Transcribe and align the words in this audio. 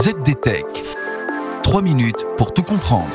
ZDTech. 0.00 0.64
3 1.64 1.82
minutes 1.82 2.24
pour 2.36 2.54
tout 2.54 2.62
comprendre. 2.62 3.10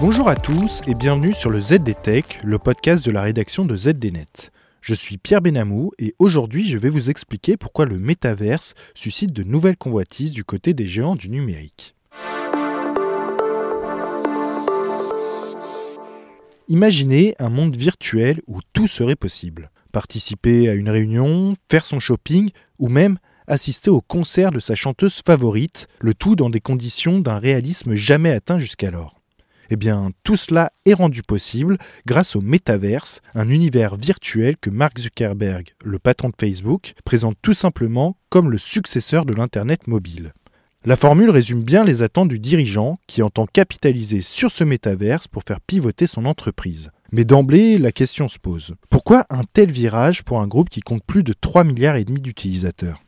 Bonjour 0.00 0.28
à 0.28 0.34
tous 0.34 0.82
et 0.88 0.94
bienvenue 0.94 1.32
sur 1.32 1.50
le 1.50 1.60
ZDTech, 1.60 2.40
le 2.42 2.58
podcast 2.58 3.06
de 3.06 3.12
la 3.12 3.22
rédaction 3.22 3.64
de 3.64 3.76
ZDNet. 3.76 4.50
Je 4.80 4.92
suis 4.92 5.18
Pierre 5.18 5.40
Benamou 5.40 5.92
et 6.00 6.16
aujourd'hui 6.18 6.68
je 6.68 6.78
vais 6.78 6.90
vous 6.90 7.10
expliquer 7.10 7.56
pourquoi 7.56 7.84
le 7.84 8.00
métaverse 8.00 8.74
suscite 8.96 9.32
de 9.32 9.44
nouvelles 9.44 9.76
convoitises 9.76 10.32
du 10.32 10.42
côté 10.42 10.74
des 10.74 10.88
géants 10.88 11.14
du 11.14 11.30
numérique. 11.30 11.94
Imaginez 16.66 17.36
un 17.38 17.50
monde 17.50 17.76
virtuel 17.76 18.40
où 18.48 18.58
tout 18.72 18.88
serait 18.88 19.14
possible. 19.14 19.70
Participer 19.92 20.68
à 20.68 20.74
une 20.74 20.90
réunion, 20.90 21.54
faire 21.70 21.86
son 21.86 22.00
shopping 22.00 22.50
ou 22.80 22.88
même 22.88 23.18
assister 23.50 23.90
au 23.90 24.00
concert 24.00 24.52
de 24.52 24.60
sa 24.60 24.74
chanteuse 24.74 25.20
favorite, 25.26 25.88
le 26.00 26.14
tout 26.14 26.36
dans 26.36 26.50
des 26.50 26.60
conditions 26.60 27.18
d'un 27.18 27.38
réalisme 27.38 27.94
jamais 27.94 28.30
atteint 28.30 28.58
jusqu'alors. 28.58 29.20
Eh 29.72 29.76
bien, 29.76 30.10
tout 30.24 30.36
cela 30.36 30.72
est 30.84 30.94
rendu 30.94 31.22
possible 31.22 31.78
grâce 32.04 32.34
au 32.34 32.40
métaverse, 32.40 33.20
un 33.34 33.48
univers 33.48 33.96
virtuel 33.96 34.56
que 34.56 34.70
Mark 34.70 34.98
Zuckerberg, 34.98 35.68
le 35.84 35.98
patron 36.00 36.28
de 36.28 36.34
Facebook, 36.38 36.94
présente 37.04 37.36
tout 37.40 37.54
simplement 37.54 38.16
comme 38.30 38.50
le 38.50 38.58
successeur 38.58 39.24
de 39.24 39.32
l'Internet 39.32 39.86
mobile. 39.86 40.32
La 40.84 40.96
formule 40.96 41.30
résume 41.30 41.62
bien 41.62 41.84
les 41.84 42.02
attentes 42.02 42.28
du 42.28 42.40
dirigeant 42.40 42.98
qui 43.06 43.22
entend 43.22 43.46
capitaliser 43.46 44.22
sur 44.22 44.50
ce 44.50 44.64
métaverse 44.64 45.28
pour 45.28 45.42
faire 45.46 45.60
pivoter 45.60 46.06
son 46.06 46.24
entreprise. 46.24 46.90
Mais 47.12 47.24
d'emblée, 47.24 47.78
la 47.78 47.92
question 47.92 48.28
se 48.28 48.38
pose. 48.38 48.74
Pourquoi 48.88 49.26
un 49.28 49.44
tel 49.44 49.70
virage 49.70 50.24
pour 50.24 50.40
un 50.40 50.48
groupe 50.48 50.70
qui 50.70 50.80
compte 50.80 51.04
plus 51.04 51.22
de 51.22 51.34
3 51.38 51.64
milliards 51.64 51.96
et 51.96 52.04
demi 52.04 52.22
d'utilisateurs? 52.22 52.98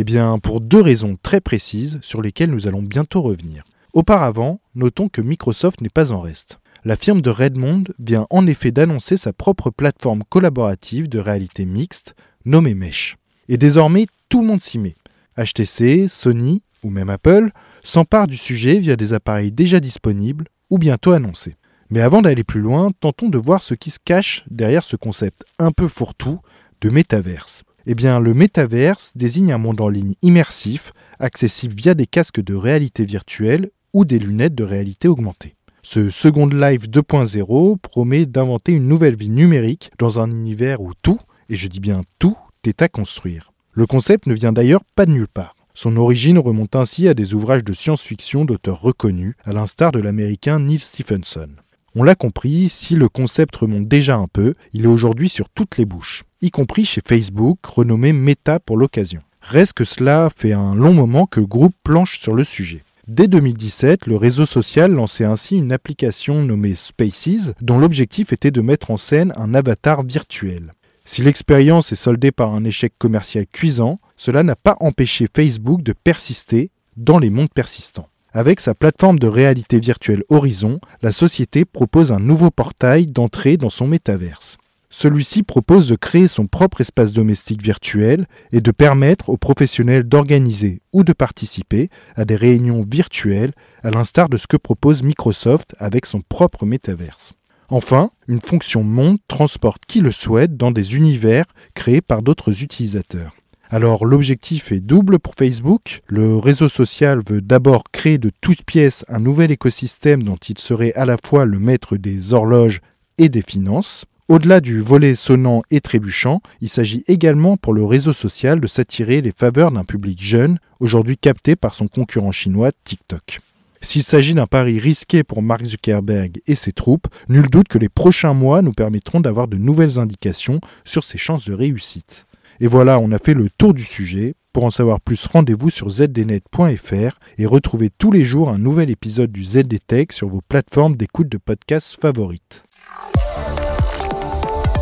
Eh 0.00 0.04
bien, 0.04 0.38
pour 0.38 0.62
deux 0.62 0.80
raisons 0.80 1.18
très 1.22 1.42
précises 1.42 1.98
sur 2.00 2.22
lesquelles 2.22 2.50
nous 2.50 2.66
allons 2.66 2.80
bientôt 2.80 3.20
revenir. 3.20 3.64
Auparavant, 3.92 4.62
notons 4.74 5.10
que 5.10 5.20
Microsoft 5.20 5.82
n'est 5.82 5.90
pas 5.90 6.10
en 6.10 6.22
reste. 6.22 6.58
La 6.86 6.96
firme 6.96 7.20
de 7.20 7.28
Redmond 7.28 7.84
vient 7.98 8.26
en 8.30 8.46
effet 8.46 8.70
d'annoncer 8.70 9.18
sa 9.18 9.34
propre 9.34 9.68
plateforme 9.68 10.22
collaborative 10.26 11.10
de 11.10 11.18
réalité 11.18 11.66
mixte 11.66 12.14
nommée 12.46 12.72
Mesh. 12.72 13.18
Et 13.50 13.58
désormais, 13.58 14.06
tout 14.30 14.40
le 14.40 14.46
monde 14.46 14.62
s'y 14.62 14.78
met. 14.78 14.94
HTC, 15.36 16.08
Sony, 16.08 16.62
ou 16.82 16.88
même 16.88 17.10
Apple, 17.10 17.50
s'empare 17.84 18.26
du 18.26 18.38
sujet 18.38 18.78
via 18.78 18.96
des 18.96 19.12
appareils 19.12 19.52
déjà 19.52 19.80
disponibles 19.80 20.46
ou 20.70 20.78
bientôt 20.78 21.12
annoncés. 21.12 21.56
Mais 21.90 22.00
avant 22.00 22.22
d'aller 22.22 22.42
plus 22.42 22.62
loin, 22.62 22.90
tentons 23.00 23.28
de 23.28 23.36
voir 23.36 23.62
ce 23.62 23.74
qui 23.74 23.90
se 23.90 23.98
cache 24.02 24.44
derrière 24.50 24.82
ce 24.82 24.96
concept 24.96 25.44
un 25.58 25.72
peu 25.72 25.88
fourre-tout 25.88 26.40
de 26.80 26.88
métaverse. 26.88 27.64
Eh 27.92 27.96
bien, 27.96 28.20
le 28.20 28.34
métaverse 28.34 29.10
désigne 29.16 29.50
un 29.50 29.58
monde 29.58 29.80
en 29.80 29.88
ligne 29.88 30.14
immersif, 30.22 30.92
accessible 31.18 31.74
via 31.74 31.94
des 31.94 32.06
casques 32.06 32.40
de 32.40 32.54
réalité 32.54 33.04
virtuelle 33.04 33.70
ou 33.92 34.04
des 34.04 34.20
lunettes 34.20 34.54
de 34.54 34.62
réalité 34.62 35.08
augmentée. 35.08 35.56
Ce 35.82 36.08
Second 36.08 36.46
Life 36.46 36.88
2.0 36.88 37.78
promet 37.78 38.26
d'inventer 38.26 38.74
une 38.74 38.86
nouvelle 38.86 39.16
vie 39.16 39.28
numérique 39.28 39.90
dans 39.98 40.20
un 40.20 40.30
univers 40.30 40.80
où 40.80 40.92
tout, 41.02 41.18
et 41.48 41.56
je 41.56 41.66
dis 41.66 41.80
bien 41.80 42.02
tout, 42.20 42.36
est 42.62 42.80
à 42.80 42.86
construire. 42.86 43.50
Le 43.72 43.86
concept 43.86 44.28
ne 44.28 44.34
vient 44.34 44.52
d'ailleurs 44.52 44.84
pas 44.94 45.04
de 45.04 45.10
nulle 45.10 45.26
part. 45.26 45.56
Son 45.74 45.96
origine 45.96 46.38
remonte 46.38 46.76
ainsi 46.76 47.08
à 47.08 47.14
des 47.14 47.34
ouvrages 47.34 47.64
de 47.64 47.72
science-fiction 47.72 48.44
d'auteurs 48.44 48.82
reconnus, 48.82 49.34
à 49.42 49.52
l'instar 49.52 49.90
de 49.90 49.98
l'américain 49.98 50.60
Neil 50.60 50.78
Stephenson. 50.78 51.48
On 51.96 52.04
l'a 52.04 52.14
compris, 52.14 52.68
si 52.68 52.94
le 52.94 53.08
concept 53.08 53.56
remonte 53.56 53.88
déjà 53.88 54.14
un 54.14 54.28
peu, 54.28 54.54
il 54.72 54.84
est 54.84 54.86
aujourd'hui 54.86 55.28
sur 55.28 55.48
toutes 55.48 55.76
les 55.76 55.86
bouches, 55.86 56.22
y 56.42 56.50
compris 56.50 56.84
chez 56.84 57.02
Facebook, 57.06 57.58
renommé 57.66 58.12
Meta 58.12 58.60
pour 58.60 58.76
l'occasion. 58.76 59.22
Reste 59.42 59.74
que 59.74 59.84
cela 59.84 60.30
fait 60.34 60.52
un 60.52 60.74
long 60.74 60.94
moment 60.94 61.26
que 61.26 61.40
le 61.40 61.46
groupe 61.46 61.74
planche 61.82 62.18
sur 62.18 62.34
le 62.34 62.44
sujet. 62.44 62.82
Dès 63.08 63.26
2017, 63.26 64.06
le 64.06 64.16
réseau 64.16 64.46
social 64.46 64.92
lançait 64.92 65.24
ainsi 65.24 65.56
une 65.56 65.72
application 65.72 66.42
nommée 66.42 66.74
Spaces, 66.74 67.52
dont 67.60 67.78
l'objectif 67.78 68.32
était 68.32 68.50
de 68.50 68.60
mettre 68.60 68.90
en 68.90 68.98
scène 68.98 69.32
un 69.36 69.54
avatar 69.54 70.02
virtuel. 70.02 70.72
Si 71.04 71.22
l'expérience 71.22 71.92
est 71.92 71.96
soldée 71.96 72.30
par 72.30 72.54
un 72.54 72.64
échec 72.64 72.92
commercial 72.98 73.46
cuisant, 73.50 73.98
cela 74.16 74.42
n'a 74.42 74.54
pas 74.54 74.76
empêché 74.80 75.26
Facebook 75.34 75.82
de 75.82 75.92
persister 75.92 76.70
dans 76.96 77.18
les 77.18 77.30
mondes 77.30 77.52
persistants. 77.52 78.08
Avec 78.32 78.60
sa 78.60 78.74
plateforme 78.74 79.18
de 79.18 79.26
réalité 79.26 79.80
virtuelle 79.80 80.22
Horizon, 80.28 80.78
la 81.02 81.10
société 81.10 81.64
propose 81.64 82.12
un 82.12 82.20
nouveau 82.20 82.50
portail 82.50 83.08
d'entrée 83.08 83.56
dans 83.56 83.70
son 83.70 83.88
métaverse. 83.88 84.56
Celui-ci 84.92 85.44
propose 85.44 85.88
de 85.88 85.94
créer 85.94 86.26
son 86.26 86.48
propre 86.48 86.80
espace 86.80 87.12
domestique 87.12 87.62
virtuel 87.62 88.26
et 88.50 88.60
de 88.60 88.72
permettre 88.72 89.28
aux 89.28 89.36
professionnels 89.36 90.02
d'organiser 90.02 90.82
ou 90.92 91.04
de 91.04 91.12
participer 91.12 91.88
à 92.16 92.24
des 92.24 92.34
réunions 92.34 92.84
virtuelles, 92.90 93.52
à 93.84 93.90
l'instar 93.90 94.28
de 94.28 94.36
ce 94.36 94.48
que 94.48 94.56
propose 94.56 95.04
Microsoft 95.04 95.76
avec 95.78 96.06
son 96.06 96.20
propre 96.20 96.66
métaverse. 96.66 97.32
Enfin, 97.68 98.10
une 98.26 98.40
fonction 98.40 98.82
monte 98.82 99.20
transporte 99.28 99.82
qui 99.86 100.00
le 100.00 100.10
souhaite 100.10 100.56
dans 100.56 100.72
des 100.72 100.96
univers 100.96 101.44
créés 101.74 102.00
par 102.00 102.22
d'autres 102.22 102.64
utilisateurs. 102.64 103.36
Alors 103.72 104.04
l'objectif 104.04 104.72
est 104.72 104.80
double 104.80 105.20
pour 105.20 105.34
Facebook. 105.38 106.02
Le 106.08 106.36
réseau 106.36 106.68
social 106.68 107.20
veut 107.24 107.40
d'abord 107.40 107.84
créer 107.92 108.18
de 108.18 108.32
toutes 108.40 108.64
pièces 108.64 109.04
un 109.06 109.20
nouvel 109.20 109.52
écosystème 109.52 110.24
dont 110.24 110.36
il 110.48 110.58
serait 110.58 110.92
à 110.94 111.04
la 111.04 111.16
fois 111.24 111.44
le 111.44 111.60
maître 111.60 111.96
des 111.96 112.32
horloges 112.32 112.80
et 113.18 113.28
des 113.28 113.42
finances. 113.42 114.04
Au-delà 114.30 114.60
du 114.60 114.80
volet 114.80 115.16
sonnant 115.16 115.64
et 115.72 115.80
trébuchant, 115.80 116.40
il 116.60 116.68
s'agit 116.68 117.02
également 117.08 117.56
pour 117.56 117.72
le 117.72 117.84
réseau 117.84 118.12
social 118.12 118.60
de 118.60 118.68
s'attirer 118.68 119.22
les 119.22 119.32
faveurs 119.36 119.72
d'un 119.72 119.82
public 119.82 120.22
jeune, 120.22 120.60
aujourd'hui 120.78 121.16
capté 121.16 121.56
par 121.56 121.74
son 121.74 121.88
concurrent 121.88 122.30
chinois 122.30 122.70
TikTok. 122.84 123.40
S'il 123.80 124.04
s'agit 124.04 124.34
d'un 124.34 124.46
pari 124.46 124.78
risqué 124.78 125.24
pour 125.24 125.42
Mark 125.42 125.64
Zuckerberg 125.64 126.40
et 126.46 126.54
ses 126.54 126.70
troupes, 126.70 127.08
nul 127.28 127.48
doute 127.48 127.66
que 127.66 127.78
les 127.78 127.88
prochains 127.88 128.32
mois 128.32 128.62
nous 128.62 128.72
permettront 128.72 129.18
d'avoir 129.18 129.48
de 129.48 129.56
nouvelles 129.56 129.98
indications 129.98 130.60
sur 130.84 131.02
ses 131.02 131.18
chances 131.18 131.46
de 131.46 131.52
réussite. 131.52 132.26
Et 132.60 132.68
voilà, 132.68 133.00
on 133.00 133.10
a 133.10 133.18
fait 133.18 133.34
le 133.34 133.48
tour 133.50 133.74
du 133.74 133.82
sujet. 133.82 134.36
Pour 134.52 134.62
en 134.62 134.70
savoir 134.70 135.00
plus, 135.00 135.26
rendez-vous 135.26 135.70
sur 135.70 135.90
zdnet.fr 135.90 137.18
et 137.36 137.46
retrouvez 137.46 137.90
tous 137.90 138.12
les 138.12 138.24
jours 138.24 138.50
un 138.50 138.58
nouvel 138.58 138.90
épisode 138.90 139.32
du 139.32 139.42
ZDTech 139.42 140.12
sur 140.12 140.28
vos 140.28 140.40
plateformes 140.40 140.94
d'écoute 140.94 141.28
de 141.28 141.38
podcasts 141.38 142.00
favorites. 142.00 142.62